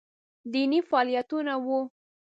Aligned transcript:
دیني 0.51 0.79
فعالیتونه 0.89 1.53
وو 1.65 1.79